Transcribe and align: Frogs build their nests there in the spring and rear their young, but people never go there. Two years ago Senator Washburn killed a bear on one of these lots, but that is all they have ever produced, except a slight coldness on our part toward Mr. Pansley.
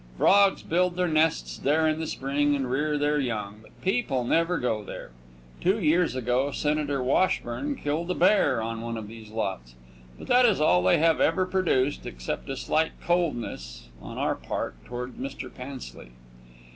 Frogs 0.17 0.63
build 0.63 0.95
their 0.95 1.07
nests 1.07 1.59
there 1.59 1.87
in 1.87 1.99
the 1.99 2.07
spring 2.07 2.55
and 2.55 2.71
rear 2.71 2.97
their 2.97 3.19
young, 3.19 3.59
but 3.61 3.79
people 3.83 4.23
never 4.23 4.57
go 4.57 4.83
there. 4.83 5.11
Two 5.61 5.79
years 5.79 6.15
ago 6.15 6.49
Senator 6.49 7.03
Washburn 7.03 7.75
killed 7.75 8.09
a 8.09 8.15
bear 8.15 8.63
on 8.63 8.81
one 8.81 8.97
of 8.97 9.07
these 9.07 9.29
lots, 9.29 9.75
but 10.17 10.25
that 10.25 10.43
is 10.47 10.59
all 10.59 10.81
they 10.81 10.97
have 10.97 11.21
ever 11.21 11.45
produced, 11.45 12.07
except 12.07 12.49
a 12.49 12.57
slight 12.57 12.93
coldness 12.99 13.89
on 14.01 14.17
our 14.17 14.33
part 14.33 14.73
toward 14.85 15.17
Mr. 15.17 15.53
Pansley. 15.53 16.09